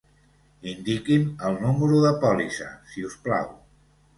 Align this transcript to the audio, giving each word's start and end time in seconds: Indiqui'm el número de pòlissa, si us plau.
Indiqui'm 0.71 1.27
el 1.49 1.59
número 1.65 2.01
de 2.07 2.15
pòlissa, 2.27 2.73
si 2.95 3.05
us 3.11 3.21
plau. 3.29 3.57